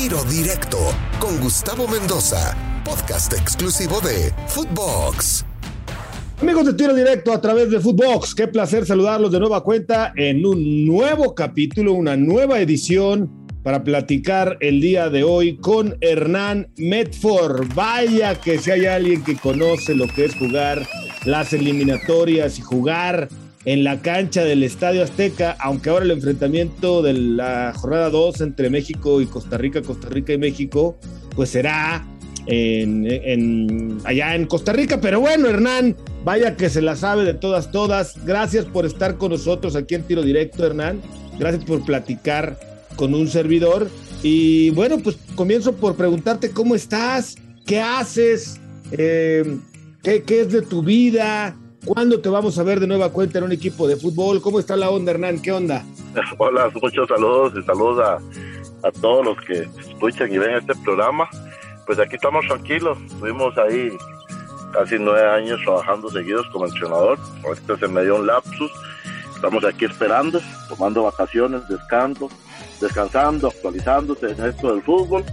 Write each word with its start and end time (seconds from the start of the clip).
Tiro 0.00 0.22
Directo 0.22 0.78
con 1.18 1.40
Gustavo 1.40 1.88
Mendoza, 1.88 2.56
podcast 2.84 3.32
exclusivo 3.32 4.00
de 4.00 4.32
Footbox. 4.46 5.44
Amigos 6.40 6.66
de 6.66 6.74
Tiro 6.74 6.94
Directo 6.94 7.32
a 7.32 7.40
través 7.40 7.68
de 7.68 7.80
Footbox, 7.80 8.32
qué 8.32 8.46
placer 8.46 8.86
saludarlos 8.86 9.32
de 9.32 9.40
nueva 9.40 9.64
cuenta 9.64 10.12
en 10.14 10.46
un 10.46 10.86
nuevo 10.86 11.34
capítulo, 11.34 11.94
una 11.94 12.16
nueva 12.16 12.60
edición 12.60 13.48
para 13.64 13.82
platicar 13.82 14.56
el 14.60 14.80
día 14.80 15.10
de 15.10 15.24
hoy 15.24 15.56
con 15.56 15.98
Hernán 16.00 16.70
Medford. 16.76 17.66
Vaya 17.74 18.40
que 18.40 18.58
si 18.58 18.70
hay 18.70 18.86
alguien 18.86 19.24
que 19.24 19.34
conoce 19.34 19.96
lo 19.96 20.06
que 20.06 20.26
es 20.26 20.36
jugar 20.36 20.86
las 21.24 21.52
eliminatorias 21.52 22.56
y 22.60 22.62
jugar 22.62 23.28
en 23.68 23.84
la 23.84 24.00
cancha 24.00 24.44
del 24.44 24.62
Estadio 24.62 25.02
Azteca, 25.02 25.54
aunque 25.60 25.90
ahora 25.90 26.06
el 26.06 26.12
enfrentamiento 26.12 27.02
de 27.02 27.12
la 27.12 27.74
jornada 27.76 28.08
2 28.08 28.40
entre 28.40 28.70
México 28.70 29.20
y 29.20 29.26
Costa 29.26 29.58
Rica, 29.58 29.82
Costa 29.82 30.08
Rica 30.08 30.32
y 30.32 30.38
México, 30.38 30.98
pues 31.36 31.50
será 31.50 31.96
allá 32.46 34.34
en 34.34 34.46
Costa 34.46 34.72
Rica. 34.72 35.02
Pero 35.02 35.20
bueno, 35.20 35.48
Hernán, 35.48 35.94
vaya 36.24 36.56
que 36.56 36.70
se 36.70 36.80
la 36.80 36.96
sabe 36.96 37.26
de 37.26 37.34
todas, 37.34 37.70
todas. 37.70 38.14
Gracias 38.24 38.64
por 38.64 38.86
estar 38.86 39.18
con 39.18 39.32
nosotros 39.32 39.76
aquí 39.76 39.96
en 39.96 40.04
Tiro 40.04 40.22
Directo, 40.22 40.64
Hernán. 40.64 41.02
Gracias 41.38 41.62
por 41.64 41.84
platicar 41.84 42.58
con 42.96 43.12
un 43.12 43.28
servidor. 43.28 43.90
Y 44.22 44.70
bueno, 44.70 44.96
pues 44.96 45.18
comienzo 45.34 45.74
por 45.76 45.94
preguntarte 45.94 46.52
cómo 46.52 46.74
estás, 46.74 47.36
qué 47.66 47.82
haces, 47.82 48.62
eh, 48.92 49.58
qué 50.02 50.24
es 50.26 50.50
de 50.52 50.62
tu 50.62 50.82
vida, 50.82 51.54
¿Cuándo 51.88 52.20
te 52.20 52.28
vamos 52.28 52.58
a 52.58 52.62
ver 52.64 52.80
de 52.80 52.86
nueva 52.86 53.10
cuenta 53.10 53.38
en 53.38 53.44
un 53.44 53.52
equipo 53.52 53.88
de 53.88 53.96
fútbol? 53.96 54.42
¿Cómo 54.42 54.58
está 54.58 54.76
la 54.76 54.90
onda, 54.90 55.10
Hernán? 55.10 55.40
¿Qué 55.40 55.50
onda? 55.52 55.86
Hola, 56.36 56.70
muchos 56.82 57.08
saludos 57.08 57.54
y 57.56 57.62
saludos 57.62 58.04
a, 58.04 58.86
a 58.86 58.92
todos 58.92 59.24
los 59.24 59.40
que 59.40 59.66
escuchan 59.90 60.30
y 60.30 60.36
ven 60.36 60.56
este 60.56 60.74
programa. 60.84 61.30
Pues 61.86 61.98
aquí 61.98 62.16
estamos 62.16 62.46
tranquilos. 62.46 62.98
Estuvimos 63.06 63.56
ahí 63.56 63.90
casi 64.74 64.96
nueve 64.98 65.26
años 65.30 65.60
trabajando 65.64 66.10
seguidos 66.10 66.46
como 66.52 66.66
entrenador. 66.66 67.18
Ahorita 67.42 67.78
se 67.78 67.88
me 67.88 68.02
dio 68.02 68.16
un 68.16 68.26
lapsus. 68.26 68.70
Estamos 69.34 69.64
aquí 69.64 69.86
esperando, 69.86 70.42
tomando 70.68 71.04
vacaciones, 71.04 71.66
descansando, 71.68 72.28
descansando, 72.82 73.48
actualizándose 73.48 74.32
en 74.32 74.44
esto 74.44 74.74
del 74.74 74.82
fútbol. 74.82 75.24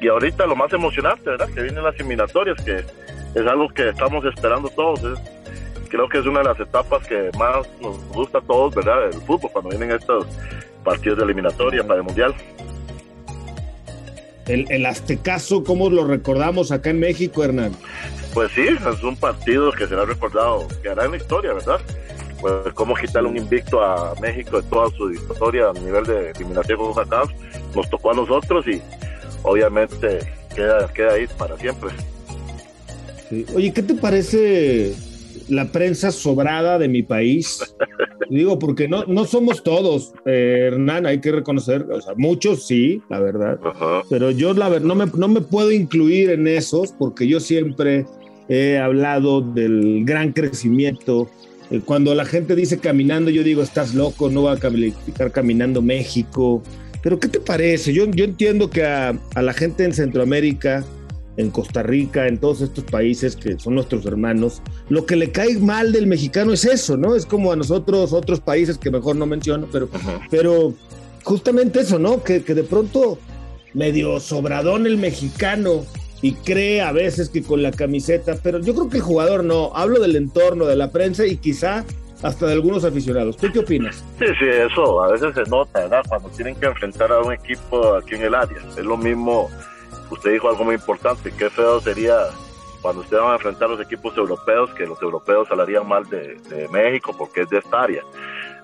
Y 0.00 0.08
ahorita 0.08 0.46
lo 0.46 0.56
más 0.56 0.72
emocionante, 0.72 1.28
¿verdad? 1.28 1.50
Que 1.54 1.60
vienen 1.60 1.84
las 1.84 1.94
eliminatorias, 1.96 2.56
que 2.64 2.78
es 2.78 3.46
algo 3.46 3.68
que 3.68 3.90
estamos 3.90 4.24
esperando 4.24 4.70
todos. 4.70 5.04
Es 5.04 5.31
creo 5.92 6.08
que 6.08 6.18
es 6.18 6.26
una 6.26 6.38
de 6.38 6.46
las 6.46 6.58
etapas 6.58 7.06
que 7.06 7.30
más 7.38 7.68
nos 7.82 8.02
gusta 8.08 8.38
a 8.38 8.40
todos, 8.40 8.74
¿verdad? 8.74 9.08
El 9.08 9.20
fútbol, 9.20 9.50
cuando 9.52 9.68
vienen 9.68 9.92
estos 9.92 10.26
partidos 10.82 11.18
de 11.18 11.24
eliminatoria 11.24 11.86
para 11.86 11.98
el 11.98 12.04
Mundial. 12.04 12.34
El, 14.46 14.64
el 14.70 14.86
Aztecaso, 14.86 15.62
¿cómo 15.62 15.90
lo 15.90 16.06
recordamos 16.06 16.72
acá 16.72 16.88
en 16.90 16.98
México, 16.98 17.44
Hernán? 17.44 17.76
Pues 18.32 18.50
sí, 18.52 18.62
es 18.62 19.02
un 19.02 19.16
partido 19.16 19.70
que 19.70 19.86
será 19.86 20.06
recordado, 20.06 20.66
que 20.82 20.88
hará 20.88 21.04
en 21.04 21.10
la 21.10 21.16
historia, 21.18 21.52
¿verdad? 21.52 21.78
Pues 22.40 22.72
cómo 22.72 22.94
quitarle 22.94 23.28
un 23.28 23.36
invicto 23.36 23.84
a 23.84 24.14
México 24.18 24.62
de 24.62 24.68
toda 24.70 24.88
su 24.96 25.10
historia 25.12 25.68
a 25.68 25.72
nivel 25.74 26.04
de 26.04 26.30
eliminación 26.30 26.78
con 26.78 27.04
acá, 27.04 27.22
nos 27.76 27.90
tocó 27.90 28.12
a 28.12 28.14
nosotros 28.14 28.66
y 28.66 28.80
obviamente 29.42 30.20
queda, 30.56 30.88
queda 30.88 31.12
ahí 31.12 31.26
para 31.36 31.54
siempre. 31.58 31.90
Oye, 33.54 33.72
¿qué 33.72 33.82
te 33.82 33.94
parece 33.94 35.11
la 35.48 35.70
prensa 35.72 36.10
sobrada 36.10 36.78
de 36.78 36.88
mi 36.88 37.02
país. 37.02 37.74
Digo, 38.30 38.58
porque 38.58 38.88
no, 38.88 39.04
no 39.04 39.26
somos 39.26 39.62
todos, 39.62 40.14
eh, 40.24 40.68
Hernán, 40.68 41.04
hay 41.04 41.20
que 41.20 41.32
reconocer, 41.32 41.82
o 41.90 42.00
sea, 42.00 42.14
muchos 42.16 42.66
sí, 42.66 43.02
la 43.10 43.20
verdad, 43.20 43.58
pero 44.08 44.30
yo 44.30 44.54
la 44.54 44.70
verdad 44.70 44.86
no 44.86 44.94
me, 44.94 45.06
no 45.06 45.28
me 45.28 45.42
puedo 45.42 45.70
incluir 45.70 46.30
en 46.30 46.46
esos 46.46 46.92
porque 46.92 47.26
yo 47.26 47.40
siempre 47.40 48.06
he 48.48 48.78
hablado 48.78 49.42
del 49.42 50.04
gran 50.04 50.32
crecimiento. 50.32 51.28
Eh, 51.70 51.80
cuando 51.84 52.14
la 52.14 52.24
gente 52.24 52.56
dice 52.56 52.78
caminando, 52.78 53.30
yo 53.30 53.42
digo, 53.42 53.62
estás 53.62 53.94
loco, 53.94 54.30
no 54.30 54.44
va 54.44 54.52
a 54.52 54.58
calificar 54.58 55.30
caminando 55.30 55.82
México. 55.82 56.62
Pero 57.02 57.18
¿qué 57.18 57.28
te 57.28 57.40
parece? 57.40 57.92
Yo, 57.92 58.06
yo 58.06 58.24
entiendo 58.24 58.70
que 58.70 58.84
a, 58.84 59.18
a 59.34 59.42
la 59.42 59.52
gente 59.52 59.84
en 59.84 59.92
Centroamérica, 59.92 60.84
en 61.36 61.50
Costa 61.50 61.82
Rica, 61.82 62.26
en 62.26 62.38
todos 62.38 62.60
estos 62.60 62.84
países 62.84 63.36
que 63.36 63.58
son 63.58 63.74
nuestros 63.74 64.04
hermanos, 64.06 64.62
lo 64.88 65.06
que 65.06 65.16
le 65.16 65.30
cae 65.30 65.58
mal 65.58 65.92
del 65.92 66.06
mexicano 66.06 66.52
es 66.52 66.64
eso, 66.64 66.96
¿no? 66.96 67.14
Es 67.14 67.26
como 67.26 67.52
a 67.52 67.56
nosotros, 67.56 68.12
otros 68.12 68.40
países 68.40 68.78
que 68.78 68.90
mejor 68.90 69.16
no 69.16 69.26
menciono, 69.26 69.68
pero, 69.72 69.88
pero 70.30 70.74
justamente 71.24 71.80
eso, 71.80 71.98
¿no? 71.98 72.22
Que, 72.22 72.42
que 72.42 72.54
de 72.54 72.64
pronto 72.64 73.18
medio 73.74 74.20
sobradón 74.20 74.86
el 74.86 74.98
mexicano 74.98 75.84
y 76.20 76.34
cree 76.34 76.82
a 76.82 76.92
veces 76.92 77.28
que 77.28 77.42
con 77.42 77.62
la 77.62 77.72
camiseta, 77.72 78.36
pero 78.42 78.60
yo 78.60 78.74
creo 78.74 78.88
que 78.88 78.98
el 78.98 79.02
jugador 79.02 79.42
no, 79.42 79.72
hablo 79.74 80.00
del 80.00 80.16
entorno, 80.16 80.66
de 80.66 80.76
la 80.76 80.90
prensa 80.90 81.26
y 81.26 81.36
quizá 81.36 81.84
hasta 82.22 82.46
de 82.46 82.52
algunos 82.52 82.84
aficionados. 82.84 83.36
¿Tú 83.36 83.48
qué 83.52 83.58
opinas? 83.58 84.04
Sí, 84.18 84.26
sí, 84.38 84.44
eso 84.46 85.02
a 85.02 85.10
veces 85.10 85.34
se 85.34 85.42
nota, 85.50 85.80
¿verdad? 85.80 86.02
Cuando 86.08 86.28
tienen 86.28 86.54
que 86.54 86.66
enfrentar 86.66 87.10
a 87.10 87.20
un 87.20 87.32
equipo 87.32 87.94
aquí 87.94 88.14
en 88.14 88.22
el 88.22 88.34
área. 88.34 88.58
Es 88.78 88.84
lo 88.84 88.96
mismo 88.96 89.50
usted 90.12 90.32
dijo 90.32 90.48
algo 90.48 90.64
muy 90.64 90.74
importante, 90.74 91.32
qué 91.32 91.48
feo 91.50 91.80
sería 91.80 92.26
cuando 92.82 93.02
usted 93.02 93.16
va 93.16 93.32
a 93.32 93.34
enfrentar 93.34 93.68
a 93.68 93.72
los 93.72 93.80
equipos 93.80 94.16
europeos, 94.16 94.70
que 94.74 94.84
los 94.86 95.00
europeos 95.00 95.48
hablarían 95.50 95.86
mal 95.86 96.04
de, 96.08 96.68
México 96.70 97.14
porque 97.16 97.42
es 97.42 97.50
de 97.50 97.58
esta 97.58 97.82
área. 97.82 98.02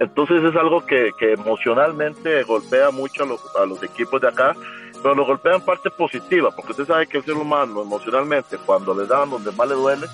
Entonces 0.00 0.42
es 0.42 0.56
algo 0.56 0.84
que, 0.84 1.12
emocionalmente 1.20 2.42
golpea 2.42 2.90
mucho 2.90 3.22
a 3.22 3.64
los, 3.64 3.82
equipos 3.82 4.20
de 4.20 4.28
acá, 4.28 4.54
pero 5.02 5.14
lo 5.14 5.24
golpea 5.24 5.54
en 5.54 5.64
parte 5.64 5.90
positiva, 5.90 6.50
porque 6.50 6.72
usted 6.72 6.86
sabe 6.86 7.06
que 7.06 7.18
el 7.18 7.24
ser 7.24 7.34
humano 7.34 7.82
emocionalmente, 7.82 8.58
cuando 8.66 8.92
le 8.94 9.06
dan 9.06 9.30
donde 9.30 9.52
más 9.52 9.68
le 9.68 9.74
duele, 9.74 10.06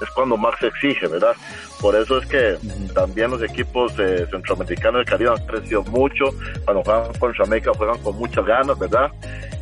es 0.00 0.10
cuando 0.10 0.36
más 0.36 0.58
se 0.58 0.66
exige, 0.66 1.06
¿verdad? 1.06 1.34
Por 1.80 1.94
eso 1.94 2.18
es 2.18 2.26
que 2.26 2.58
también 2.92 3.30
los 3.30 3.40
equipos 3.42 3.92
eh, 4.00 4.26
centroamericanos 4.28 4.98
del 4.98 5.04
Caribe 5.04 5.30
han 5.30 5.46
crecido 5.46 5.84
mucho, 5.84 6.30
cuando 6.64 6.82
juegan 6.82 7.14
con 7.14 7.32
Jamaica 7.32 7.70
juegan 7.76 7.98
con 8.02 8.16
muchas 8.16 8.44
ganas, 8.44 8.76
¿verdad? 8.76 9.12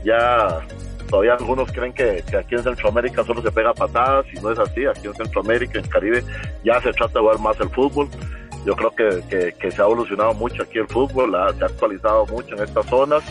Ya 0.03 0.63
Todavía 1.11 1.35
algunos 1.35 1.73
creen 1.73 1.93
que, 1.93 2.23
aquí 2.39 2.55
en 2.55 2.63
Centroamérica 2.63 3.25
solo 3.25 3.43
se 3.43 3.51
pega 3.51 3.75
patadas 3.75 4.25
y 4.33 4.41
no 4.41 4.53
es 4.53 4.59
así. 4.61 4.87
Aquí 4.87 5.09
en 5.09 5.15
Centroamérica, 5.15 5.81
en 5.81 5.89
Caribe, 5.89 6.25
ya 6.65 6.81
se 6.81 6.93
trata 6.93 7.15
de 7.15 7.21
jugar 7.21 7.39
más 7.41 7.61
el 7.61 7.69
fútbol. 7.71 8.09
Yo 8.65 8.77
creo 8.77 8.95
que, 8.95 9.55
que, 9.59 9.71
se 9.71 9.83
ha 9.83 9.87
evolucionado 9.87 10.35
mucho 10.35 10.63
aquí 10.63 10.79
el 10.79 10.87
fútbol, 10.87 11.33
se 11.59 11.65
ha 11.65 11.67
actualizado 11.67 12.27
mucho 12.27 12.55
en 12.55 12.63
estas 12.63 12.87
zonas. 12.87 13.25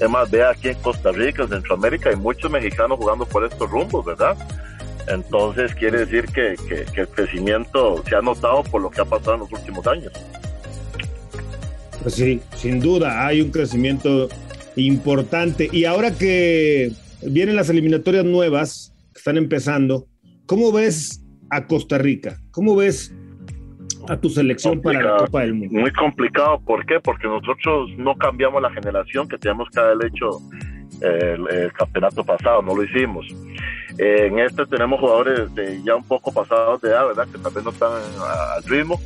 Es 0.00 0.08
más, 0.08 0.30
ve 0.30 0.42
aquí 0.42 0.68
en 0.68 0.76
Costa 0.76 1.12
Rica, 1.12 1.42
en 1.42 1.48
Centroamérica, 1.48 2.08
hay 2.08 2.16
muchos 2.16 2.50
mexicanos 2.50 2.98
jugando 2.98 3.26
por 3.26 3.44
estos 3.44 3.68
rumbos, 3.70 4.06
¿verdad? 4.06 4.36
Entonces 5.08 5.74
quiere 5.74 6.06
decir 6.06 6.26
que, 6.26 6.54
que, 6.94 7.00
el 7.00 7.08
crecimiento 7.08 8.02
se 8.08 8.14
ha 8.14 8.22
notado 8.22 8.62
por 8.62 8.80
lo 8.80 8.90
que 8.90 9.00
ha 9.00 9.04
pasado 9.04 9.34
en 9.34 9.40
los 9.40 9.52
últimos 9.52 9.86
años. 9.86 10.12
Pues 12.02 12.14
sí, 12.14 12.40
sin 12.56 12.80
duda 12.80 13.26
hay 13.26 13.40
un 13.40 13.50
crecimiento 13.50 14.28
importante. 14.76 15.68
Y 15.72 15.84
ahora 15.84 16.12
que 16.12 16.92
vienen 17.22 17.56
las 17.56 17.70
eliminatorias 17.70 18.24
nuevas 18.24 18.94
que 19.12 19.18
están 19.18 19.36
empezando. 19.36 20.06
¿Cómo 20.46 20.72
ves 20.72 21.24
a 21.50 21.66
Costa 21.66 21.98
Rica? 21.98 22.36
¿Cómo 22.50 22.76
ves 22.76 23.14
a 24.08 24.16
tu 24.16 24.30
selección 24.30 24.80
para 24.80 25.02
la 25.02 25.16
Copa 25.18 25.42
del 25.42 25.54
Mundo? 25.54 25.80
Muy 25.80 25.92
complicado, 25.92 26.60
¿por 26.60 26.86
qué? 26.86 27.00
Porque 27.00 27.26
nosotros 27.26 27.90
no 27.96 28.16
cambiamos 28.16 28.62
la 28.62 28.70
generación 28.70 29.28
que 29.28 29.38
teníamos 29.38 29.68
que 29.70 29.80
haber 29.80 30.06
hecho 30.06 30.40
el, 31.00 31.72
campeonato 31.72 32.24
pasado, 32.24 32.62
no 32.62 32.74
lo 32.74 32.84
hicimos. 32.84 33.26
en 33.98 34.38
este 34.38 34.66
tenemos 34.66 35.00
jugadores 35.00 35.54
de 35.54 35.82
ya 35.82 35.96
un 35.96 36.04
poco 36.04 36.32
pasados 36.32 36.80
de 36.80 36.88
edad, 36.88 37.06
¿verdad? 37.06 37.28
Que 37.30 37.38
también 37.38 37.64
no 37.64 37.70
están 37.70 37.92
al 37.92 38.62
ritmo. 38.64 39.00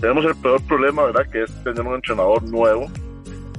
Tenemos 0.00 0.24
el 0.24 0.34
peor 0.36 0.62
problema, 0.66 1.04
¿verdad? 1.04 1.26
Que 1.30 1.42
es 1.42 1.64
tener 1.64 1.80
un 1.80 1.94
entrenador 1.94 2.42
nuevo, 2.44 2.90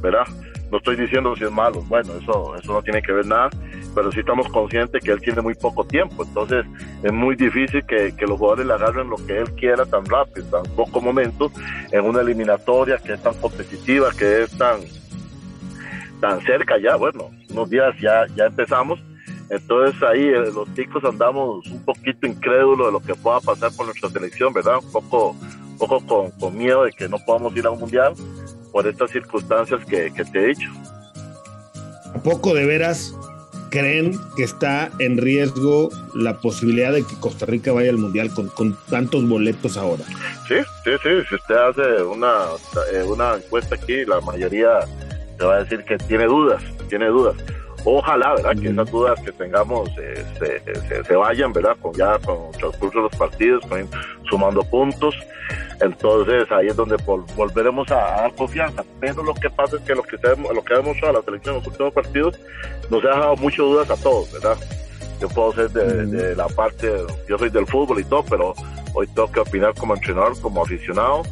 ¿verdad? 0.02 0.26
No 0.72 0.78
estoy 0.78 0.96
diciendo 0.96 1.36
si 1.36 1.44
es 1.44 1.52
malo, 1.52 1.82
bueno, 1.88 2.14
eso, 2.22 2.56
eso 2.56 2.74
no 2.74 2.82
tiene 2.82 3.02
que 3.02 3.12
ver 3.12 3.26
nada, 3.26 3.50
pero 3.96 4.12
sí 4.12 4.20
estamos 4.20 4.48
conscientes 4.50 5.02
que 5.02 5.12
él 5.12 5.22
tiene 5.22 5.42
muy 5.42 5.56
poco 5.56 5.86
tiempo, 5.86 6.24
entonces 6.24 6.66
es 7.02 7.14
muy 7.14 7.36
difícil 7.36 7.84
que, 7.86 8.14
los 8.28 8.38
jugadores 8.38 8.68
le 8.68 8.74
agarren 8.74 9.10
lo 9.10 9.16
que 9.26 9.38
él 9.38 9.52
quiera 9.56 9.86
tan 9.86 10.06
rápido, 10.06 10.46
tan 10.48 10.76
poco 10.76 11.00
momentos, 11.00 11.52
en 11.92 12.04
una 12.04 12.22
eliminatoria 12.22 12.98
que 12.98 13.14
es 13.14 13.24
tan 13.24 13.34
competitiva, 13.36 14.10
que 14.12 14.44
es 14.44 14.58
tan, 14.58 14.82
tan 16.20 16.42
cerca 16.42 16.78
ya, 16.78 16.98
bueno, 16.98 17.32
unos 17.50 17.70
días 17.70 17.96
ya, 18.02 18.28
ya 18.36 18.48
empezamos, 18.48 19.00
entonces 19.50 20.02
ahí 20.04 20.24
eh, 20.24 20.52
los 20.54 20.74
chicos 20.74 21.04
andamos 21.06 21.66
un 21.68 21.86
poquito 21.86 22.28
incrédulos 22.28 22.88
de 22.88 22.92
lo 22.92 23.00
que 23.00 23.16
pueda 23.16 23.40
pasar 23.40 23.72
con 23.76 23.86
nuestra 23.86 24.10
selección, 24.10 24.52
¿verdad? 24.54 24.80
Un 24.84 24.92
poco, 24.92 25.36
poco 25.78 26.06
con, 26.06 26.32
con 26.32 26.58
miedo 26.58 26.84
de 26.84 26.92
que 26.92 27.08
no 27.08 27.18
podamos 27.20 27.56
ir 27.56 27.66
a 27.66 27.70
un 27.70 27.80
mundial 27.80 28.14
por 28.72 28.88
estas 28.88 29.12
circunstancias 29.12 29.86
que, 29.86 30.12
que 30.12 30.26
te 30.26 30.44
he 30.44 30.48
dicho. 30.48 30.70
¿A 32.16 32.20
poco 32.24 32.54
de 32.54 32.66
veras 32.66 33.14
creen 33.76 34.18
que 34.38 34.44
está 34.44 34.90
en 35.00 35.18
riesgo 35.18 35.90
la 36.14 36.40
posibilidad 36.40 36.94
de 36.94 37.06
que 37.06 37.20
Costa 37.20 37.46
Rica 37.46 37.74
vaya 37.74 37.90
al 37.90 37.98
Mundial 37.98 38.34
con, 38.34 38.48
con 38.48 38.78
tantos 38.90 39.28
boletos 39.28 39.76
ahora? 39.76 40.04
Sí, 40.48 40.56
sí, 40.86 40.92
sí. 41.04 41.10
Si 41.28 41.36
usted 41.36 41.56
hace 41.56 42.04
una, 42.04 42.46
eh, 42.94 43.04
una 43.04 43.36
encuesta 43.36 43.76
aquí, 43.76 44.06
la 44.06 44.22
mayoría 44.22 44.80
te 45.38 45.44
va 45.44 45.56
a 45.56 45.64
decir 45.64 45.84
que 45.84 45.98
tiene 45.98 46.24
dudas, 46.24 46.64
tiene 46.88 47.08
dudas. 47.08 47.36
Ojalá, 47.84 48.36
¿verdad? 48.36 48.56
Que 48.62 48.70
esas 48.70 48.90
dudas 48.90 49.20
que 49.20 49.34
tengamos 49.34 49.90
eh, 50.00 50.26
se, 51.06 51.16
vayan, 51.16 51.52
¿verdad? 51.52 51.76
Con 51.82 51.94
ya 51.96 52.18
con 52.20 52.38
el 52.54 52.58
transcurso 52.58 53.00
de 53.00 53.04
los 53.04 53.16
partidos, 53.18 53.64
sumando 54.30 54.64
puntos. 54.64 55.16
Entonces 55.82 56.52
ahí 56.52 56.68
es 56.68 56.76
donde 56.76 56.96
volveremos 57.36 57.90
a, 57.92 57.96
dar 57.96 58.36
confianza. 58.36 58.84
Pero 59.00 59.24
lo 59.24 59.34
que 59.34 59.50
pasa 59.50 59.78
es 59.78 59.82
que 59.84 59.96
lo 59.96 60.04
que, 60.04 60.18
lo 60.18 60.64
que 60.64 60.74
ha 60.74 60.78
demostrado 60.78 61.14
la 61.14 61.22
selección 61.22 61.56
en 61.56 61.62
los 61.62 61.68
últimos 61.68 61.94
partidos 61.94 62.40
nos 62.90 63.04
ha 63.04 63.08
dejado 63.08 63.36
muchas 63.38 63.60
dudas 63.60 63.90
a 63.90 63.96
todos, 63.98 64.32
¿verdad? 64.32 64.58
Yo 65.20 65.30
puedo 65.30 65.54
ser 65.54 65.70
de, 65.72 66.36
la 66.36 66.48
parte, 66.48 66.92
yo 67.28 67.38
soy 67.38 67.50
del 67.50 67.66
fútbol 67.68 68.00
y 68.00 68.04
todo, 68.04 68.24
pero 68.30 68.54
hoy 68.94 69.08
tengo 69.08 69.32
que 69.32 69.40
opinar 69.40 69.74
como 69.76 69.96
entrenador, 69.96 70.40
como 70.42 70.62
aficionado. 70.62 71.24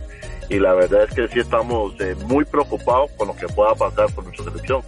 Y 0.50 0.60
la 0.60 0.74
verdad 0.74 1.06
es 1.10 1.16
que 1.16 1.28
sí 1.30 1.39
estamos 1.39 2.00
eh, 2.00 2.16
muy 2.28 2.46
preocupados 2.46 3.12
con 3.18 3.30
lo 3.30 3.36
que 3.36 3.48
pueda 3.48 3.74
pasar 3.75 4.13
con 4.13 4.25
nuestra 4.25 4.46
selección. 4.46 4.81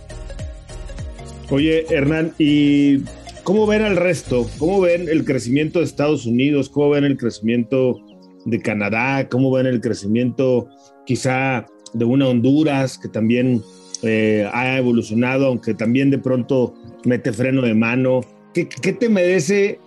Oye, 1.49 1.85
Hernán, 1.89 2.33
¿y 2.37 3.03
cómo 3.43 3.67
ven 3.67 3.83
al 3.83 3.95
resto? 3.95 4.47
¿Cómo 4.57 4.81
ven 4.81 5.07
el 5.09 5.25
crecimiento 5.25 5.79
de 5.79 5.85
Estados 5.85 6.25
Unidos? 6.25 6.69
¿Cómo 6.69 6.91
ven 6.91 7.03
el 7.03 7.17
crecimiento 7.17 7.99
de 8.45 8.61
Canadá? 8.61 9.27
¿Cómo 9.29 9.51
ven 9.51 9.65
el 9.65 9.81
crecimiento 9.81 10.69
quizá 11.05 11.65
de 11.93 12.05
una 12.05 12.27
Honduras 12.27 12.97
que 12.97 13.09
también 13.09 13.61
eh, 14.03 14.49
ha 14.53 14.77
evolucionado, 14.77 15.47
aunque 15.47 15.73
también 15.73 16.11
de 16.11 16.19
pronto 16.19 16.73
mete 17.03 17.33
freno 17.33 17.61
de 17.61 17.73
mano? 17.73 18.21
¿Qué, 18.53 18.65
te 18.65 19.09
merece 19.09 19.79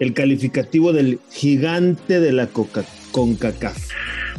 el 0.00 0.14
calificativo 0.14 0.92
del 0.92 1.18
gigante 1.30 2.20
de 2.20 2.32
la 2.32 2.46
Coca 2.46 2.84
CONCACAF? 3.12 3.76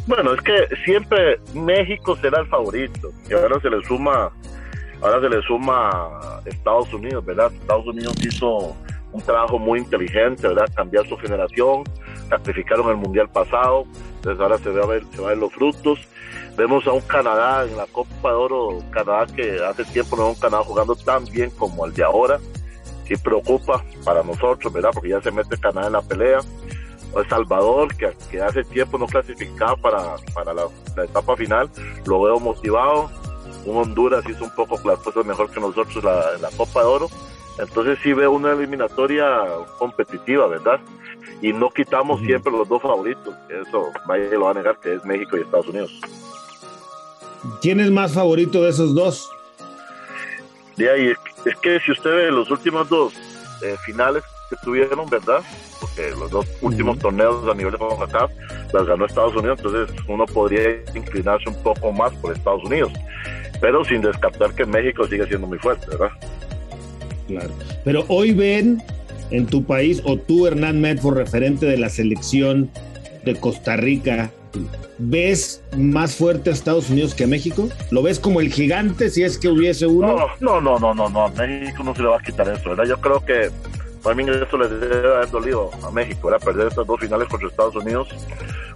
Bueno, 0.08 0.34
es 0.34 0.40
que 0.40 0.74
siempre 0.84 1.38
México 1.54 2.16
será 2.16 2.40
el 2.40 2.46
favorito 2.46 3.12
y 3.30 3.34
ahora 3.34 3.60
se 3.60 3.70
le 3.70 3.80
suma 3.84 4.32
ahora 5.00 5.20
se 5.20 5.28
le 5.28 5.42
suma 5.42 6.40
Estados 6.44 6.92
Unidos, 6.92 7.24
¿verdad? 7.24 7.52
Estados 7.52 7.86
Unidos 7.86 8.14
hizo 8.24 8.74
un 9.12 9.22
trabajo 9.22 9.58
muy 9.58 9.80
inteligente, 9.80 10.48
¿verdad? 10.48 10.68
Cambiar 10.74 11.06
su 11.06 11.16
generación, 11.16 11.84
sacrificaron 12.28 12.88
el 12.90 12.96
mundial 12.96 13.28
pasado, 13.28 13.84
entonces 14.16 14.40
ahora 14.40 14.58
se, 14.58 14.70
ve 14.70 14.82
a 14.82 14.86
ver, 14.86 15.04
se 15.12 15.20
va 15.20 15.28
a 15.28 15.30
ver 15.30 15.38
los 15.38 15.52
frutos. 15.52 15.98
Vemos 16.56 16.86
a 16.86 16.92
un 16.92 17.00
Canadá 17.02 17.64
en 17.64 17.76
la 17.76 17.86
Copa 17.86 18.30
de 18.30 18.34
Oro, 18.34 18.78
Canadá 18.90 19.26
que 19.26 19.64
hace 19.64 19.84
tiempo 19.84 20.16
no 20.16 20.30
es 20.30 20.36
un 20.36 20.40
Canadá 20.40 20.64
jugando 20.64 20.96
tan 20.96 21.24
bien 21.26 21.50
como 21.50 21.86
el 21.86 21.94
de 21.94 22.02
ahora. 22.02 22.38
Sí 23.06 23.16
preocupa 23.16 23.82
para 24.04 24.22
nosotros, 24.22 24.72
¿verdad? 24.72 24.90
Porque 24.92 25.10
ya 25.10 25.20
se 25.22 25.30
mete 25.30 25.56
Canadá 25.56 25.86
en 25.86 25.92
la 25.94 26.02
pelea. 26.02 26.40
El 27.16 27.28
Salvador, 27.28 27.88
que, 27.96 28.40
hace 28.40 28.64
tiempo 28.64 28.98
no 28.98 29.06
clasificaba 29.06 29.76
para, 29.76 30.16
para 30.34 30.52
la, 30.52 30.68
etapa 31.02 31.36
final, 31.36 31.70
lo 32.04 32.20
veo 32.20 32.38
motivado. 32.38 33.10
Un 33.64 33.76
Honduras 33.76 34.24
hizo 34.28 34.44
un 34.44 34.54
poco 34.54 34.78
las 34.84 34.98
cosas 34.98 35.24
mejor 35.24 35.50
que 35.50 35.60
nosotros 35.60 36.04
la, 36.04 36.36
la 36.38 36.50
Copa 36.56 36.80
de 36.80 36.86
Oro. 36.86 37.08
Entonces 37.58 37.98
sí 38.02 38.12
veo 38.12 38.32
una 38.32 38.52
eliminatoria 38.52 39.26
competitiva, 39.78 40.46
¿verdad? 40.46 40.80
Y 41.42 41.52
no 41.52 41.70
quitamos 41.70 42.20
siempre 42.20 42.52
los 42.52 42.68
dos 42.68 42.82
favoritos. 42.82 43.34
Eso 43.48 43.90
nadie 44.06 44.30
lo 44.30 44.42
va 44.42 44.50
a 44.52 44.54
negar, 44.54 44.78
que 44.78 44.94
es 44.94 45.04
México 45.04 45.36
y 45.36 45.40
Estados 45.40 45.68
Unidos. 45.68 45.92
¿Quién 47.60 47.80
es 47.80 47.90
más 47.90 48.14
favorito 48.14 48.62
de 48.62 48.70
esos 48.70 48.94
dos? 48.94 49.30
De 50.76 50.90
ahí, 50.90 51.12
es 51.44 51.56
que 51.56 51.80
si 51.80 51.92
usted 51.92 52.10
ve 52.10 52.30
los 52.30 52.50
últimos 52.50 52.88
dos 52.88 53.12
eh, 53.62 53.76
finales 53.84 54.22
que 54.48 54.56
tuvieron, 54.56 55.08
¿verdad? 55.10 55.42
Porque 55.80 56.10
los 56.10 56.30
dos 56.30 56.46
últimos 56.60 56.98
torneos 56.98 57.46
a 57.48 57.54
nivel 57.54 57.72
de 57.72 57.78
CONCACAF 57.78 58.30
las 58.72 58.86
ganó 58.86 59.06
Estados 59.06 59.34
Unidos, 59.34 59.58
entonces 59.58 59.96
uno 60.06 60.24
podría 60.26 60.82
inclinarse 60.94 61.48
un 61.48 61.62
poco 61.62 61.92
más 61.92 62.12
por 62.14 62.32
Estados 62.32 62.62
Unidos, 62.64 62.92
pero 63.60 63.84
sin 63.84 64.02
descartar 64.02 64.54
que 64.54 64.64
México 64.64 65.06
sigue 65.06 65.26
siendo 65.26 65.46
muy 65.46 65.58
fuerte, 65.58 65.86
¿verdad? 65.88 66.10
Claro. 67.28 67.50
Pero 67.84 68.04
hoy 68.08 68.32
ven 68.32 68.82
en 69.30 69.46
tu 69.46 69.64
país, 69.64 70.02
o 70.04 70.16
tú, 70.16 70.46
Hernán 70.46 70.80
Medford, 70.80 71.16
referente 71.16 71.66
de 71.66 71.76
la 71.76 71.90
selección 71.90 72.70
de 73.24 73.36
Costa 73.36 73.76
Rica, 73.76 74.30
¿ves 74.98 75.62
más 75.76 76.16
fuerte 76.16 76.50
a 76.50 76.52
Estados 76.52 76.90
Unidos 76.90 77.14
que 77.14 77.24
a 77.24 77.26
México? 77.26 77.68
¿Lo 77.90 78.02
ves 78.02 78.18
como 78.18 78.40
el 78.40 78.52
gigante 78.52 79.10
si 79.10 79.22
es 79.22 79.38
que 79.38 79.48
hubiese 79.48 79.86
uno? 79.86 80.28
No, 80.40 80.60
no, 80.60 80.78
no, 80.78 80.94
no, 80.94 81.08
no, 81.08 81.24
a 81.26 81.28
México 81.30 81.82
no 81.84 81.94
se 81.94 82.02
le 82.02 82.08
va 82.08 82.16
a 82.16 82.22
quitar 82.22 82.48
eso, 82.48 82.70
¿verdad? 82.70 82.84
Yo 82.84 83.00
creo 83.00 83.24
que 83.24 83.50
para 84.02 84.14
mí 84.14 84.24
eso 84.24 84.56
le 84.56 84.68
debe 84.68 85.16
haber 85.16 85.30
dolido 85.30 85.70
a 85.86 85.90
México, 85.90 86.28
¿verdad? 86.28 86.44
Perder 86.44 86.68
estas 86.68 86.86
dos 86.86 87.00
finales 87.00 87.28
contra 87.28 87.48
Estados 87.48 87.76
Unidos, 87.76 88.08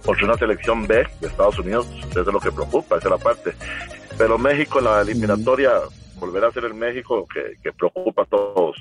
contra 0.05 0.25
una 0.25 0.37
selección 0.37 0.85
B 0.85 1.03
de 1.19 1.27
Estados 1.27 1.57
Unidos, 1.57 1.87
eso 2.11 2.21
es 2.21 2.27
lo 2.27 2.39
que 2.39 2.51
preocupa, 2.51 2.97
esa 2.97 3.07
es 3.07 3.11
la 3.11 3.17
parte. 3.17 3.53
Pero 4.17 4.37
México 4.37 4.79
en 4.79 4.85
la 4.85 5.01
eliminatoria 5.01 5.71
volverá 6.23 6.47
a 6.47 6.51
ser 6.51 6.63
el 6.65 6.73
México 6.73 7.27
que, 7.33 7.71
preocupa 7.73 8.23
a 8.23 8.25
todos. 8.25 8.77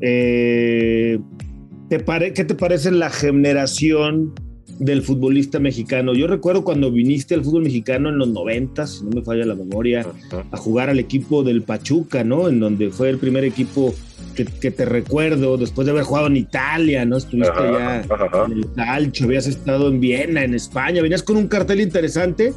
Eh, 0.00 1.18
¿te 1.88 2.32
¿Qué 2.34 2.44
te 2.44 2.54
parece 2.54 2.90
la 2.90 3.10
generación 3.10 4.34
del 4.78 5.02
futbolista 5.02 5.60
mexicano? 5.60 6.14
Yo 6.14 6.26
recuerdo 6.26 6.64
cuando 6.64 6.90
viniste 6.90 7.34
al 7.34 7.44
fútbol 7.44 7.62
mexicano 7.62 8.08
en 8.08 8.18
los 8.18 8.28
noventas, 8.28 8.98
si 8.98 9.04
no 9.04 9.10
me 9.10 9.22
falla 9.22 9.44
la 9.44 9.54
memoria, 9.54 10.04
a 10.50 10.56
jugar 10.56 10.88
al 10.88 10.98
equipo 10.98 11.44
del 11.44 11.62
Pachuca, 11.62 12.24
¿no? 12.24 12.48
En 12.48 12.58
donde 12.58 12.90
fue 12.90 13.10
el 13.10 13.18
primer 13.18 13.44
equipo 13.44 13.94
que, 14.34 14.70
te 14.70 14.84
recuerdo, 14.84 15.58
después 15.58 15.84
de 15.84 15.92
haber 15.92 16.04
jugado 16.04 16.28
en 16.28 16.38
Italia, 16.38 17.04
¿no? 17.04 17.18
Estuviste 17.18 17.52
ya 17.54 18.00
en 18.00 18.52
el 18.52 18.72
Calcio, 18.74 19.26
habías 19.26 19.46
estado 19.46 19.88
en 19.88 20.00
Viena, 20.00 20.42
en 20.42 20.54
España, 20.54 21.02
venías 21.02 21.22
con 21.22 21.36
un 21.36 21.46
cartel 21.46 21.80
interesante 21.80 22.54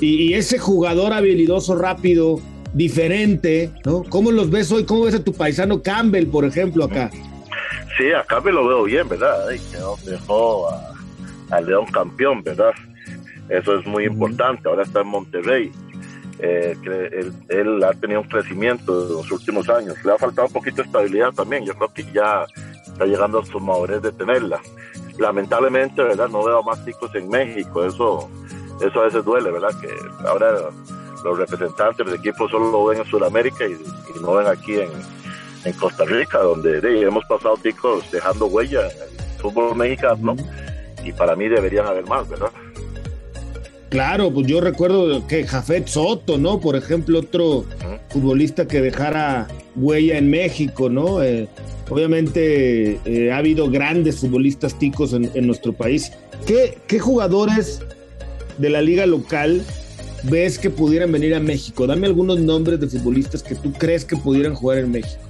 y, 0.00 0.34
ese 0.34 0.58
jugador 0.58 1.12
habilidoso, 1.12 1.76
rápido, 1.76 2.40
diferente, 2.72 3.70
¿no? 3.84 4.04
¿Cómo 4.04 4.30
los 4.30 4.50
ves 4.50 4.70
hoy? 4.72 4.84
¿Cómo 4.84 5.04
ves 5.04 5.14
a 5.14 5.24
tu 5.24 5.32
paisano 5.32 5.82
Campbell, 5.82 6.26
por 6.26 6.44
ejemplo, 6.44 6.84
acá? 6.84 7.10
Sí, 7.98 8.12
a 8.12 8.24
Campbell 8.24 8.54
lo 8.54 8.66
veo 8.66 8.84
bien, 8.84 9.08
¿verdad? 9.08 9.48
dejó 10.06 10.68
al 11.50 11.66
León 11.66 11.86
campeón, 11.86 12.42
¿verdad? 12.42 12.72
Eso 13.48 13.78
es 13.78 13.86
muy 13.86 14.04
importante. 14.04 14.68
Ahora 14.68 14.84
está 14.84 15.00
en 15.00 15.08
Monterrey. 15.08 15.72
Eh, 16.38 16.74
él, 17.48 17.84
ha 17.84 17.92
tenido 17.94 18.20
un 18.20 18.28
crecimiento 18.28 19.06
en 19.06 19.12
los 19.14 19.30
últimos 19.30 19.68
años. 19.68 19.96
Le 20.04 20.12
ha 20.12 20.18
faltado 20.18 20.46
un 20.46 20.52
poquito 20.52 20.76
de 20.76 20.82
estabilidad 20.84 21.32
también. 21.32 21.66
Yo 21.66 21.74
creo 21.74 21.92
que 21.92 22.04
ya 22.12 22.46
está 22.86 23.04
llegando 23.04 23.40
a 23.40 23.44
su 23.44 23.58
madurez 23.58 24.00
de 24.02 24.12
tenerla. 24.12 24.60
Lamentablemente, 25.18 26.02
¿verdad? 26.02 26.28
No 26.28 26.44
veo 26.44 26.62
más 26.62 26.84
chicos 26.84 27.14
en 27.14 27.28
México. 27.28 27.84
Eso 27.84 28.30
eso 28.80 29.00
a 29.00 29.04
veces 29.04 29.24
duele, 29.24 29.50
¿verdad? 29.50 29.74
Que 29.80 29.88
ahora 30.26 30.70
los 31.24 31.38
representantes 31.38 32.06
del 32.06 32.16
equipo 32.16 32.48
solo 32.48 32.70
lo 32.70 32.84
ven 32.86 32.98
en 33.00 33.06
Sudamérica 33.06 33.66
y, 33.66 33.76
no 34.20 34.34
ven 34.34 34.46
aquí 34.46 34.74
en, 34.80 34.90
Costa 35.78 36.04
Rica, 36.06 36.38
donde 36.38 36.78
hemos 37.02 37.24
pasado 37.26 37.58
chicos 37.62 38.10
dejando 38.10 38.46
huella 38.46 38.86
en 38.86 38.92
el 39.02 39.40
fútbol 39.40 39.76
mexicano 39.76 40.34
y 41.04 41.12
para 41.12 41.36
mí 41.36 41.48
deberían 41.48 41.86
haber 41.86 42.06
más, 42.06 42.26
¿verdad? 42.28 42.50
Claro, 43.90 44.32
pues 44.32 44.46
yo 44.46 44.60
recuerdo 44.60 45.26
que 45.26 45.46
Jafet 45.46 45.86
Soto, 45.88 46.38
¿no? 46.38 46.60
Por 46.60 46.76
ejemplo, 46.76 47.18
otro 47.18 47.64
futbolista 48.08 48.66
que 48.66 48.80
dejara 48.80 49.48
huella 49.76 50.16
en 50.16 50.30
México, 50.30 50.88
¿no? 50.88 51.22
Eh, 51.22 51.48
obviamente 51.90 53.00
eh, 53.04 53.32
ha 53.32 53.38
habido 53.38 53.68
grandes 53.68 54.20
futbolistas 54.20 54.78
ticos 54.78 55.12
en, 55.12 55.46
nuestro 55.46 55.72
país. 55.72 56.12
¿Qué, 56.46 56.78
¿Qué, 56.86 57.00
jugadores 57.00 57.82
de 58.60 58.70
la 58.70 58.82
liga 58.82 59.06
local 59.06 59.62
ves 60.24 60.58
que 60.58 60.70
pudieran 60.70 61.10
venir 61.10 61.34
a 61.34 61.40
México? 61.40 61.86
Dame 61.86 62.06
algunos 62.06 62.38
nombres 62.40 62.78
de 62.78 62.86
futbolistas 62.86 63.42
que 63.42 63.54
tú 63.54 63.72
crees 63.72 64.04
que 64.04 64.16
pudieran 64.16 64.54
jugar 64.54 64.78
en 64.78 64.92
México. 64.92 65.22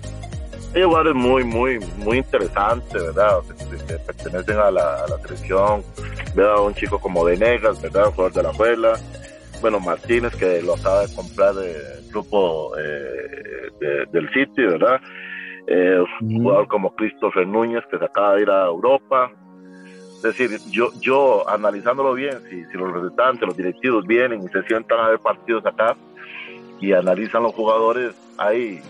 Hay 0.75 0.82
jugadores 0.82 1.14
muy, 1.14 1.42
muy, 1.42 1.78
muy 1.99 2.18
interesantes, 2.18 2.92
¿verdad? 2.92 3.40
Que, 3.88 3.94
pertenecen 3.99 4.56
a 4.56 4.70
la, 4.70 5.06
selección. 5.22 5.82
Veo 6.34 6.50
a 6.50 6.62
un 6.62 6.75
chico 6.75 7.00
como 7.00 7.25
Venegas, 7.25 7.80
¿verdad? 7.82 8.06
Jugador 8.06 8.32
de 8.32 8.42
la 8.42 8.49
abuela. 8.50 8.92
Bueno, 9.60 9.80
Martínez, 9.80 10.34
que 10.37 10.62
lo 10.62 10.75
acaba 10.75 11.06
de 11.06 11.14
comprar 11.14 11.54
el 11.58 12.08
grupo 12.10 12.72
eh, 12.78 14.06
del 14.12 14.28
City, 14.30 14.62
¿verdad? 14.62 15.00
Eh, 15.66 16.02
un 16.22 16.42
jugador 16.42 16.68
como 16.68 16.94
Christopher 16.94 17.46
Núñez, 17.46 17.82
que 17.90 17.99
se 17.99 18.04
acaba 18.04 18.37
de 18.37 18.42
ir 18.42 18.50
a 18.50 18.66
Europa. 18.66 19.32
Es 20.21 20.37
decir, 20.37 20.61
yo, 20.71 20.91
yo 21.00 21.49
analizándolo 21.49 22.12
bien, 22.12 22.43
si, 22.50 22.62
si 22.67 22.77
los 22.77 22.93
representantes, 22.93 23.49
los 23.49 23.57
directivos 23.57 24.07
vienen 24.07 24.43
y 24.43 24.49
se 24.49 24.62
sientan 24.65 25.00
a 25.00 25.09
ver 25.09 25.19
partidos 25.19 25.65
acá 25.65 25.97
y 26.79 26.93
analizan 26.93 27.43
los 27.43 27.55
jugadores, 27.55 28.15
hay 28.37 28.81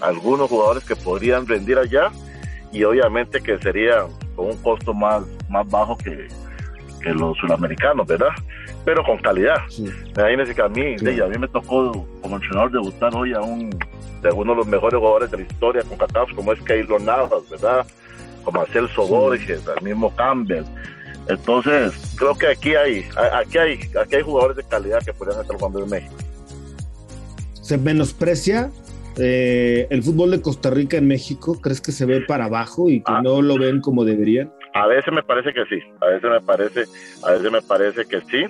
algunos 0.00 0.50
jugadores 0.50 0.84
que 0.84 0.96
podrían 0.96 1.46
rendir 1.46 1.78
allá 1.78 2.10
y 2.72 2.82
obviamente 2.82 3.40
que 3.40 3.58
serían 3.58 4.06
con 4.34 4.46
un 4.46 4.56
costo 4.56 4.92
más, 4.92 5.22
más 5.48 5.68
bajo 5.70 5.96
que, 5.96 6.26
que 7.00 7.10
los 7.10 7.36
sudamericanos, 7.38 8.04
¿verdad? 8.06 8.30
Pero 8.84 9.04
con 9.04 9.18
calidad. 9.18 9.58
Imagínense 10.16 10.52
que 10.52 10.62
a 10.62 10.68
mí, 10.68 10.96
a 10.96 11.26
mí 11.28 11.38
me 11.38 11.46
tocó 11.46 12.06
como 12.20 12.36
entrenador 12.36 12.72
debutar 12.72 13.14
hoy 13.14 13.32
a 13.34 13.40
un 13.40 13.70
de 14.22 14.30
uno 14.30 14.52
de 14.52 14.58
los 14.58 14.66
mejores 14.66 14.98
jugadores 14.98 15.30
de 15.30 15.38
la 15.38 15.42
historia 15.44 15.82
con 15.82 15.98
Cataf, 15.98 16.32
como 16.34 16.52
es 16.52 16.60
Keylor 16.62 17.00
Navas, 17.00 17.48
¿verdad? 17.50 17.86
Como 18.42 18.62
a 18.62 18.66
Celso 18.66 19.06
Borges, 19.06 19.66
al 19.68 19.82
mismo 19.82 20.14
Campbell. 20.14 20.64
Entonces, 21.28 22.14
creo 22.16 22.34
que 22.34 22.48
aquí 22.48 22.74
hay, 22.74 23.04
aquí 23.32 23.58
hay, 23.58 23.80
aquí 24.00 24.16
hay 24.16 24.22
jugadores 24.22 24.56
de 24.56 24.64
calidad 24.64 25.00
que 25.04 25.12
podrían 25.12 25.40
estar 25.40 25.56
jugando 25.56 25.84
en 25.84 25.90
México. 25.90 26.14
¿Se 27.60 27.78
menosprecia 27.78 28.70
eh, 29.18 29.86
el 29.90 30.02
fútbol 30.02 30.32
de 30.32 30.42
Costa 30.42 30.70
Rica 30.70 30.96
en 30.96 31.06
México? 31.06 31.60
¿Crees 31.60 31.80
que 31.80 31.92
se 31.92 32.06
ve 32.06 32.22
para 32.22 32.46
abajo 32.46 32.88
y 32.88 33.00
que 33.00 33.12
ah. 33.12 33.22
no 33.22 33.40
lo 33.40 33.56
ven 33.56 33.80
como 33.80 34.04
deberían? 34.04 34.52
A 34.74 34.86
veces 34.86 35.12
me 35.12 35.22
parece 35.22 35.52
que 35.52 35.64
sí, 35.66 35.82
a 36.00 36.06
veces 36.06 36.30
me 36.30 36.40
parece, 36.40 36.84
a 37.22 37.32
veces 37.32 37.52
me 37.52 37.62
parece 37.62 38.06
que 38.06 38.20
sí, 38.22 38.46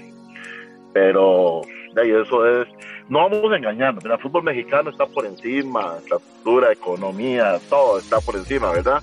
pero 0.92 1.62
eso 1.96 2.46
es, 2.46 2.68
no 3.08 3.28
vamos 3.28 3.52
a 3.52 3.56
engañarnos, 3.56 4.04
el 4.04 4.18
fútbol 4.18 4.44
mexicano 4.44 4.90
está 4.90 5.04
por 5.06 5.26
encima, 5.26 5.96
la 6.08 6.18
cultura, 6.18 6.72
economía, 6.72 7.58
todo 7.68 7.98
está 7.98 8.20
por 8.20 8.36
encima, 8.36 8.70
¿verdad? 8.72 9.02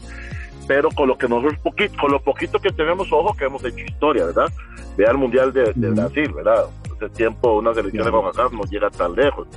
Pero 0.70 0.92
con 0.92 1.08
lo 1.08 1.18
que 1.18 1.28
nosotros 1.28 1.58
poquito, 1.64 1.96
con 2.00 2.12
lo 2.12 2.22
poquito 2.22 2.60
que 2.60 2.70
tenemos, 2.70 3.12
ojo 3.12 3.36
que 3.36 3.46
hemos 3.46 3.66
hecho 3.66 3.80
historia, 3.80 4.28
¿verdad? 4.28 4.54
Vea 4.96 5.10
el 5.10 5.18
Mundial 5.18 5.52
de, 5.52 5.74
Brasil, 5.74 6.32
¿verdad? 6.32 6.66
Hace 6.96 7.10
tiempo 7.10 7.58
una 7.58 7.74
selección 7.74 8.06
de 8.06 8.12
Coca 8.12 8.50
no 8.52 8.64
llega 8.66 8.92
tan 8.92 9.16
lejos. 9.16 9.48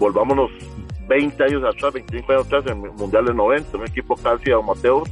Volvámonos 0.00 0.50
20 1.06 1.44
años 1.44 1.62
atrás, 1.62 1.94
25 1.94 2.32
años 2.32 2.46
atrás, 2.46 2.64
en 2.66 2.84
el 2.84 2.90
Mundial 2.90 3.26
del 3.26 3.36
90, 3.36 3.78
un 3.78 3.86
equipo 3.86 4.16
casi 4.16 4.50
amateur, 4.50 5.04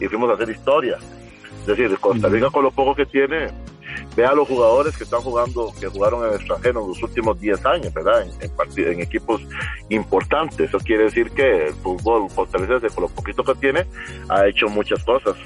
y 0.00 0.06
fuimos 0.06 0.30
a 0.30 0.32
hacer 0.32 0.48
historia. 0.48 0.96
Es 0.96 1.66
decir, 1.66 1.94
Costa 1.98 2.28
Rica 2.28 2.48
con 2.48 2.64
lo 2.64 2.70
poco 2.70 2.94
que 2.94 3.04
tiene, 3.04 3.48
vea 4.16 4.34
los 4.34 4.48
jugadores 4.48 4.96
que 4.96 5.04
están 5.04 5.20
jugando, 5.20 5.72
que 5.80 5.86
jugaron 5.86 6.22
en 6.24 6.30
el 6.30 6.36
extranjero 6.36 6.82
en 6.82 6.88
los 6.88 7.02
últimos 7.02 7.40
10 7.40 7.66
años, 7.66 7.94
¿verdad? 7.94 8.26
En, 8.26 8.86
en 8.86 9.00
equipos 9.00 9.42
importantes. 9.88 10.68
Eso 10.68 10.78
quiere 10.78 11.04
decir 11.04 11.30
que 11.30 11.68
el 11.68 11.74
fútbol 11.74 12.28
costarricense, 12.34 12.88
con 12.88 13.02
lo 13.02 13.08
poquito 13.08 13.42
que 13.44 13.54
tiene, 13.56 13.86
ha 14.28 14.46
hecho 14.46 14.68
muchas 14.68 15.02
cosas. 15.04 15.36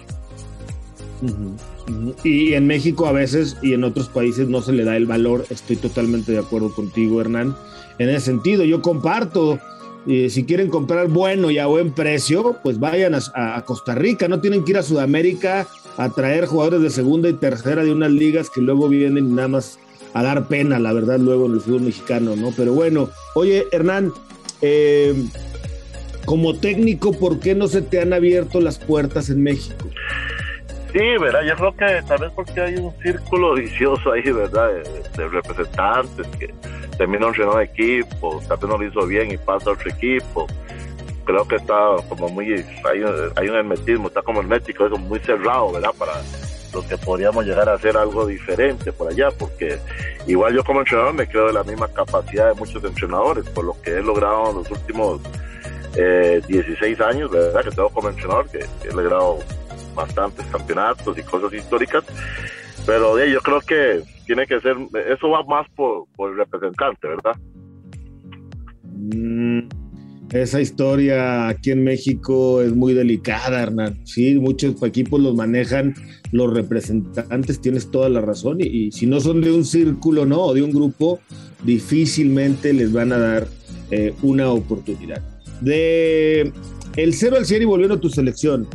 Y 2.22 2.54
en 2.54 2.66
México 2.66 3.06
a 3.06 3.12
veces 3.12 3.56
y 3.62 3.72
en 3.72 3.82
otros 3.84 4.08
países 4.08 4.48
no 4.48 4.62
se 4.62 4.72
le 4.72 4.84
da 4.84 4.96
el 4.96 5.06
valor. 5.06 5.44
Estoy 5.50 5.76
totalmente 5.76 6.32
de 6.32 6.38
acuerdo 6.38 6.72
contigo, 6.74 7.20
Hernán. 7.20 7.56
En 7.98 8.08
ese 8.08 8.26
sentido, 8.26 8.64
yo 8.64 8.82
comparto 8.82 9.58
si 10.06 10.44
quieren 10.44 10.68
comprar 10.68 11.08
bueno 11.08 11.50
y 11.50 11.58
a 11.58 11.66
buen 11.66 11.92
precio, 11.92 12.56
pues 12.62 12.78
vayan 12.78 13.14
a, 13.14 13.62
Costa 13.66 13.94
Rica, 13.94 14.26
no 14.26 14.40
tienen 14.40 14.64
que 14.64 14.72
ir 14.72 14.78
a 14.78 14.82
Sudamérica 14.82 15.66
a 15.98 16.08
traer 16.10 16.46
jugadores 16.46 16.80
de 16.80 16.90
segunda 16.90 17.28
y 17.28 17.34
tercera 17.34 17.84
de 17.84 17.92
unas 17.92 18.10
ligas 18.10 18.48
que 18.48 18.60
luego 18.60 18.88
vienen 18.88 19.34
nada 19.34 19.48
más 19.48 19.78
a 20.14 20.22
dar 20.22 20.46
pena, 20.46 20.78
la 20.78 20.92
verdad, 20.92 21.18
luego 21.18 21.46
en 21.46 21.52
el 21.52 21.60
fútbol 21.60 21.82
mexicano, 21.82 22.36
¿no? 22.36 22.52
Pero 22.56 22.72
bueno, 22.72 23.10
oye, 23.34 23.66
Hernán, 23.72 24.12
eh, 24.62 25.14
como 26.24 26.54
técnico, 26.54 27.12
¿por 27.12 27.40
qué 27.40 27.54
no 27.54 27.66
se 27.68 27.82
te 27.82 28.00
han 28.00 28.12
abierto 28.12 28.60
las 28.60 28.78
puertas 28.78 29.28
en 29.28 29.42
México? 29.42 29.88
Sí, 30.92 31.00
¿verdad? 31.20 31.42
Yo 31.42 31.54
creo 31.56 31.76
que 31.76 32.02
tal 32.06 32.18
vez 32.20 32.32
porque 32.34 32.60
hay 32.60 32.76
un 32.76 32.92
círculo 33.02 33.54
vicioso 33.54 34.12
ahí, 34.12 34.22
¿verdad? 34.22 34.70
De, 35.16 35.28
representantes 35.28 36.26
que 36.38 36.54
terminan 36.96 37.30
un 37.30 37.60
equipo, 37.60 38.40
tal 38.48 38.56
vez 38.56 38.70
no 38.70 38.78
lo 38.78 38.86
hizo 38.86 39.06
bien 39.06 39.32
y 39.32 39.36
pasa 39.36 39.70
a 39.70 39.72
otro 39.74 39.90
equipo. 39.90 40.46
Creo 41.28 41.46
que 41.46 41.56
está 41.56 41.76
como 42.08 42.30
muy, 42.30 42.54
hay, 42.54 43.02
hay 43.36 43.48
un 43.50 43.54
hermetismo, 43.54 44.08
está 44.08 44.22
como 44.22 44.40
hermético, 44.40 44.86
eso 44.86 44.96
muy 44.96 45.18
cerrado, 45.18 45.72
¿verdad? 45.72 45.90
Para 45.98 46.14
los 46.72 46.86
que 46.86 46.96
podríamos 46.96 47.44
llegar 47.44 47.68
a 47.68 47.74
hacer 47.74 47.98
algo 47.98 48.24
diferente 48.24 48.92
por 48.92 49.12
allá, 49.12 49.28
porque 49.38 49.78
igual 50.26 50.54
yo 50.54 50.64
como 50.64 50.80
entrenador 50.80 51.12
me 51.12 51.28
creo 51.28 51.48
de 51.48 51.52
la 51.52 51.64
misma 51.64 51.86
capacidad 51.88 52.48
de 52.48 52.54
muchos 52.54 52.82
entrenadores, 52.82 53.44
por 53.50 53.66
lo 53.66 53.78
que 53.82 53.90
he 53.90 54.02
logrado 54.02 54.52
en 54.52 54.56
los 54.56 54.70
últimos 54.70 55.20
eh, 55.96 56.40
16 56.48 56.98
años, 57.02 57.30
¿verdad? 57.30 57.62
Que 57.62 57.72
tengo 57.72 57.90
como 57.90 58.08
entrenador, 58.08 58.48
que 58.48 58.60
he 58.88 58.94
logrado 58.94 59.40
bastantes 59.94 60.46
campeonatos 60.46 61.18
y 61.18 61.22
cosas 61.24 61.52
históricas, 61.52 62.04
pero 62.86 63.22
yo 63.22 63.40
creo 63.42 63.60
que 63.60 64.02
tiene 64.24 64.46
que 64.46 64.58
ser, 64.60 64.78
eso 65.10 65.28
va 65.28 65.42
más 65.44 65.68
por, 65.76 66.06
el 66.30 66.38
representante, 66.38 67.06
¿verdad? 67.06 67.36
Mm, 68.84 69.68
esa 70.32 70.60
historia 70.60 71.48
aquí 71.48 71.70
en 71.70 71.84
México 71.84 72.60
es 72.62 72.74
muy 72.74 72.94
delicada, 72.94 73.62
Hernán. 73.62 73.98
Sí, 74.04 74.34
muchos 74.38 74.82
equipos 74.82 75.20
los 75.20 75.34
manejan 75.34 75.94
los 76.32 76.52
representantes, 76.52 77.60
tienes 77.60 77.90
toda 77.90 78.08
la 78.08 78.20
razón, 78.20 78.58
y, 78.60 78.92
si 78.92 79.06
no 79.06 79.20
son 79.20 79.40
de 79.40 79.52
un 79.52 79.64
círculo, 79.64 80.26
¿no? 80.26 80.42
O 80.42 80.54
de 80.54 80.62
un 80.62 80.70
grupo, 80.70 81.20
difícilmente 81.64 82.72
les 82.72 82.92
van 82.92 83.12
a 83.12 83.18
dar 83.18 83.48
eh, 83.90 84.14
una 84.22 84.50
oportunidad. 84.50 85.22
De 85.60 86.52
el 86.96 87.14
0 87.14 87.36
al 87.36 87.46
100 87.46 87.62
y 87.62 87.64
volviendo 87.64 87.94
a 87.94 88.00
tu 88.00 88.10
selección, 88.10 88.66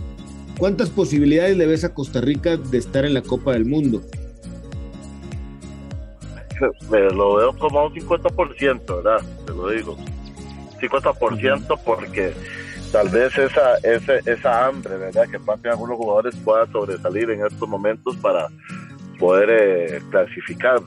¿Cuántas 0.58 0.90
posibilidades 0.90 1.58
le 1.58 1.66
ves 1.66 1.84
a 1.84 1.94
Costa 1.94 2.22
Rica 2.22 2.58
de 2.58 2.78
estar 2.78 3.06
en 3.06 3.14
la 3.14 3.22
Copa 3.22 3.54
del 3.54 3.66
Mundo? 3.66 4.02
lo 6.92 7.36
veo 7.36 7.58
como 7.58 7.88
un 7.88 7.94
50%, 7.94 9.04
¿verdad? 9.04 9.18
Te 9.46 9.52
lo 9.52 9.70
digo. 9.70 9.98
50% 10.90 11.80
porque 11.84 12.34
tal 12.92 13.10
vez 13.10 13.38
esa, 13.38 13.78
esa, 13.78 14.16
esa 14.26 14.68
hambre, 14.68 14.98
¿verdad? 14.98 15.28
Que 15.30 15.40
pasen 15.40 15.72
algunos 15.72 15.98
jugadores 15.98 16.36
pueda 16.44 16.66
sobresalir 16.72 17.30
en 17.32 17.46
estos 17.46 17.68
momentos 17.68 18.16
para 18.18 18.48
poder 19.20 19.50
eh, 19.50 20.02
clasificar. 20.10 20.80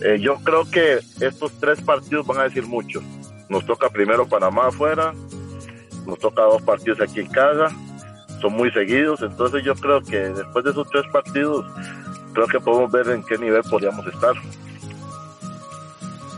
Eh, 0.00 0.18
yo 0.20 0.36
creo 0.44 0.68
que 0.70 0.98
estos 1.20 1.52
tres 1.60 1.80
partidos 1.80 2.26
van 2.26 2.40
a 2.40 2.44
decir 2.44 2.66
mucho. 2.66 3.00
Nos 3.48 3.64
toca 3.64 3.88
primero 3.90 4.26
Panamá 4.26 4.68
afuera, 4.68 5.12
nos 6.06 6.18
toca 6.18 6.42
dos 6.42 6.62
partidos 6.62 7.00
aquí 7.00 7.20
en 7.20 7.28
casa 7.28 7.74
son 8.44 8.52
muy 8.52 8.70
seguidos, 8.72 9.22
entonces 9.22 9.64
yo 9.64 9.74
creo 9.74 10.02
que 10.02 10.18
después 10.18 10.62
de 10.66 10.72
esos 10.72 10.86
tres 10.90 11.04
partidos, 11.10 11.64
creo 12.34 12.46
que 12.46 12.60
podemos 12.60 12.92
ver 12.92 13.08
en 13.08 13.22
qué 13.22 13.38
nivel 13.38 13.62
podríamos 13.62 14.06
estar. 14.06 14.34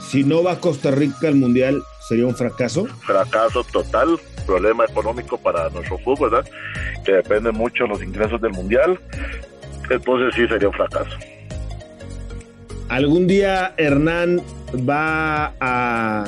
Si 0.01 0.23
no 0.23 0.45
va 0.45 0.61
Costa 0.61 0.93
Rica 0.93 1.27
al 1.27 1.35
Mundial, 1.35 1.83
¿sería 2.09 2.27
un 2.27 2.35
fracaso? 2.35 2.87
Fracaso 3.05 3.65
total, 3.65 4.19
problema 4.47 4.85
económico 4.85 5.39
para 5.39 5.69
nuestro 5.71 5.99
fútbol, 5.99 6.31
¿verdad? 6.31 6.51
Que 7.05 7.13
depende 7.13 7.51
mucho 7.53 7.85
de 7.85 7.91
los 7.91 8.03
ingresos 8.03 8.41
del 8.41 8.53
Mundial, 8.53 8.99
entonces 9.91 10.35
sí 10.35 10.47
sería 10.49 10.69
un 10.69 10.75
fracaso. 10.75 11.17
¿Algún 12.89 13.27
día 13.27 13.75
Hernán 13.77 14.41
va 14.89 15.55
a 15.61 16.25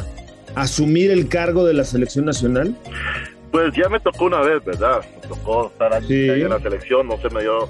asumir 0.56 1.10
el 1.10 1.28
cargo 1.28 1.64
de 1.64 1.74
la 1.74 1.84
selección 1.84 2.24
nacional? 2.24 2.76
Pues 3.52 3.72
ya 3.74 3.88
me 3.88 4.00
tocó 4.00 4.24
una 4.24 4.40
vez, 4.40 4.64
¿verdad? 4.64 5.00
Me 5.22 5.28
tocó 5.28 5.68
estar 5.68 5.94
aquí 5.94 6.28
en 6.28 6.48
la 6.48 6.58
selección, 6.58 7.06
no 7.06 7.16
se 7.18 7.30
me 7.30 7.42
dio 7.42 7.68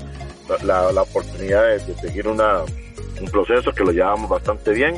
la, 0.64 1.02
oportunidad 1.02 1.68
de, 1.68 1.94
seguir 1.96 2.26
una, 2.26 2.62
un 3.20 3.30
proceso 3.30 3.72
que 3.72 3.84
lo 3.84 3.92
llevamos 3.92 4.30
bastante 4.30 4.72
bien, 4.72 4.96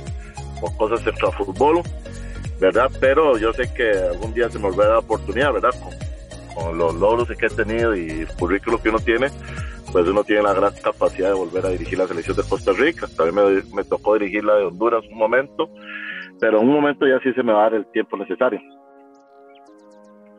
con 0.61 0.75
cosas 0.76 1.05
extra 1.07 1.31
fútbol, 1.33 1.83
¿verdad? 2.61 2.90
Pero 3.00 3.38
yo 3.38 3.52
sé 3.52 3.73
que 3.75 3.90
algún 3.90 4.35
día 4.35 4.50
se 4.50 4.59
me 4.59 4.69
volverá 4.69 4.90
la 4.90 4.99
oportunidad, 4.99 5.52
¿verdad? 5.52 5.71
Con, 6.55 6.76
los 6.76 6.95
logros 6.95 7.26
que 7.29 7.47
he 7.47 7.49
tenido 7.49 7.97
y 7.97 8.11
el 8.11 8.29
currículo 8.29 8.83
que 8.83 8.90
uno 8.90 8.99
tiene, 8.99 9.29
pues 9.93 10.07
uno 10.07 10.23
tiene 10.25 10.43
la 10.43 10.52
gran 10.52 10.75
capacidad 10.75 11.29
de 11.29 11.35
volver 11.35 11.64
a 11.64 11.71
dirigir 11.71 11.97
la 11.97 12.07
selección 12.07 12.37
de 12.37 12.43
Costa 12.43 12.73
Rica. 12.73 13.07
También 13.17 13.64
me, 13.64 13.75
me 13.75 13.85
tocó 13.85 14.14
dirigir 14.14 14.45
la 14.45 14.57
de 14.57 14.64
Honduras 14.64 15.02
un 15.11 15.17
momento, 15.17 15.71
pero 16.38 16.61
en 16.61 16.69
un 16.69 16.75
momento 16.75 17.07
ya 17.07 17.19
sí 17.23 17.33
se 17.33 17.43
me 17.43 17.52
va 17.55 17.61
a 17.61 17.71
dar 17.71 17.75
el 17.75 17.87
tiempo 17.93 18.17
necesario. 18.19 18.61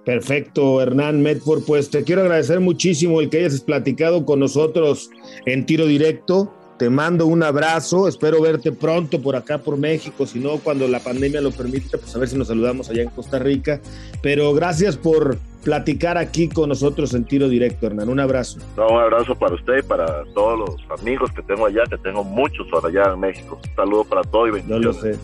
Perfecto, 0.05 0.81
Hernán 0.81 1.21
Medford. 1.21 1.63
Pues 1.65 1.89
te 1.89 2.03
quiero 2.03 2.21
agradecer 2.21 2.59
muchísimo 2.59 3.21
el 3.21 3.29
que 3.29 3.39
hayas 3.39 3.61
platicado 3.61 4.25
con 4.25 4.39
nosotros 4.39 5.09
en 5.45 5.65
tiro 5.65 5.85
directo. 5.85 6.53
Te 6.81 6.89
mando 6.89 7.27
un 7.27 7.43
abrazo, 7.43 8.07
espero 8.07 8.41
verte 8.41 8.71
pronto 8.71 9.21
por 9.21 9.35
acá 9.35 9.59
por 9.59 9.77
México, 9.77 10.25
si 10.25 10.39
no 10.39 10.57
cuando 10.57 10.88
la 10.88 11.00
pandemia 11.00 11.39
lo 11.39 11.51
permita, 11.51 12.00
pues 12.00 12.15
a 12.15 12.17
ver 12.17 12.27
si 12.27 12.35
nos 12.35 12.47
saludamos 12.47 12.89
allá 12.89 13.03
en 13.03 13.09
Costa 13.11 13.38
Rica. 13.38 13.79
Pero 14.23 14.51
gracias 14.55 14.97
por 14.97 15.38
platicar 15.63 16.17
aquí 16.17 16.50
con 16.50 16.69
nosotros 16.69 17.13
en 17.13 17.25
tiro 17.25 17.50
directo, 17.50 17.85
Hernán. 17.85 18.09
Un 18.09 18.19
abrazo. 18.19 18.57
un 18.77 19.00
abrazo 19.00 19.35
para 19.35 19.53
usted 19.53 19.77
y 19.77 19.83
para 19.83 20.23
todos 20.33 20.57
los 20.57 21.00
amigos 21.00 21.29
que 21.33 21.43
tengo 21.43 21.67
allá, 21.67 21.83
que 21.88 22.00
tengo 22.00 22.23
muchos 22.23 22.67
por 22.71 22.83
allá 22.83 23.13
en 23.13 23.19
México. 23.19 23.59
Un 23.63 23.75
saludo 23.75 24.03
para 24.03 24.23
todos 24.23 24.47
y 24.47 24.51
bendiciones. 24.53 24.83
No 24.83 24.91
lo 24.91 25.00
sé. 25.00 25.19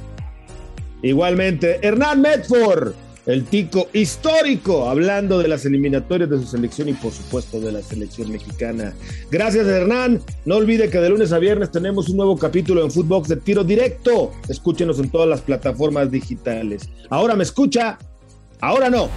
Igualmente, 1.01 1.79
Hernán 1.81 2.21
Medford 2.21 2.93
el 3.27 3.43
tico 3.43 3.89
histórico, 3.93 4.89
hablando 4.89 5.37
de 5.37 5.49
las 5.49 5.65
eliminatorias 5.65 6.29
de 6.29 6.39
su 6.39 6.47
selección 6.47 6.89
y 6.89 6.93
por 6.93 7.11
supuesto 7.11 7.59
de 7.59 7.73
la 7.73 7.81
selección 7.81 8.31
mexicana. 8.31 8.93
Gracias 9.29 9.67
Hernán, 9.67 10.21
no 10.45 10.55
olvide 10.55 10.89
que 10.89 10.99
de 10.99 11.09
lunes 11.09 11.33
a 11.33 11.39
viernes 11.39 11.71
tenemos 11.71 12.09
un 12.09 12.17
nuevo 12.17 12.37
capítulo 12.37 12.83
en 12.83 12.89
Footbox 12.89 13.27
de 13.27 13.35
tiro 13.35 13.63
directo. 13.63 14.31
Escúchenos 14.47 14.99
en 14.99 15.09
todas 15.09 15.27
las 15.27 15.41
plataformas 15.41 16.09
digitales. 16.09 16.89
Ahora 17.09 17.35
me 17.35 17.43
escucha, 17.43 17.97
ahora 18.61 18.89
no. 18.89 19.09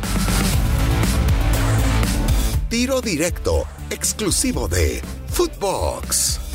Tiro 2.68 3.00
directo, 3.00 3.64
exclusivo 3.90 4.68
de 4.68 5.00
Footbox. 5.28 6.49